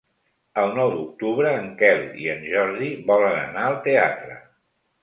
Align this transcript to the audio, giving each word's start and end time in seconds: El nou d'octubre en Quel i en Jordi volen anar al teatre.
El 0.61 0.71
nou 0.79 0.93
d'octubre 0.95 1.51
en 1.59 1.69
Quel 1.83 2.01
i 2.25 2.27
en 2.37 2.43
Jordi 2.55 2.91
volen 3.13 3.39
anar 3.47 3.69
al 3.71 3.81
teatre. 3.89 4.43